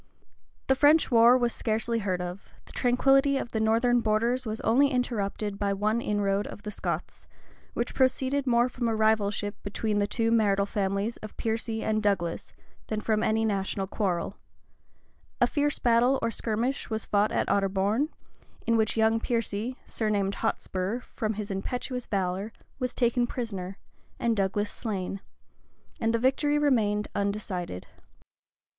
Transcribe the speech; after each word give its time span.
The 0.65 0.73
French 0.73 1.11
war 1.11 1.37
was 1.37 1.53
scarcely 1.53 1.99
heard 1.99 2.23
of; 2.23 2.49
the 2.65 2.71
tranquillity 2.71 3.37
of 3.37 3.51
the 3.51 3.59
northern 3.59 3.99
borders 3.99 4.47
was 4.47 4.59
only 4.61 4.87
interrupted 4.87 5.59
by 5.59 5.73
one 5.73 6.01
inroad 6.01 6.47
of 6.47 6.63
the 6.63 6.71
Scots, 6.71 7.27
which 7.75 7.93
proceeded 7.93 8.47
more 8.47 8.67
from 8.67 8.87
a 8.87 8.95
rivalship 8.95 9.61
between 9.61 9.99
the 9.99 10.07
two 10.07 10.31
martial 10.31 10.65
families 10.65 11.17
of 11.17 11.37
Piercy 11.37 11.83
and 11.83 12.01
Douglas, 12.01 12.51
than 12.87 12.99
from 12.99 13.21
any 13.21 13.45
national 13.45 13.85
quarrel: 13.85 14.37
a 15.39 15.45
fierce 15.45 15.77
battle 15.77 16.17
or 16.23 16.31
skirmish 16.31 16.89
was 16.89 17.05
fought 17.05 17.31
at 17.31 17.47
Otterborne,[] 17.47 18.09
in 18.65 18.77
which 18.77 18.97
young 18.97 19.19
Piercy, 19.19 19.77
surnamed 19.85 20.33
Hotspur, 20.41 21.01
from 21.01 21.35
his 21.35 21.51
impetuous 21.51 22.07
valor, 22.07 22.51
was 22.79 22.95
taken 22.95 23.27
prisoner, 23.27 23.77
and 24.19 24.35
Douglas 24.35 24.71
slain; 24.71 25.21
and 25.99 26.11
the 26.11 26.17
victory 26.17 26.57
remained 26.57 27.07
undecided. 27.13 27.85